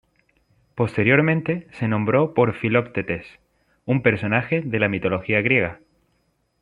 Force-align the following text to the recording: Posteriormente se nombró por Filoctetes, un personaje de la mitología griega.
Posteriormente 0.73 1.67
se 1.73 1.87
nombró 1.87 2.33
por 2.33 2.55
Filoctetes, 2.55 3.27
un 3.85 4.01
personaje 4.01 4.63
de 4.65 4.79
la 4.79 4.89
mitología 4.89 5.41
griega. 5.43 5.79